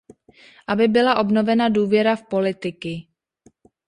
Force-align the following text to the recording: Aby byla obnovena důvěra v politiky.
Aby 0.67 0.87
byla 0.87 1.19
obnovena 1.19 1.69
důvěra 1.69 2.15
v 2.15 2.27
politiky. 2.27 3.07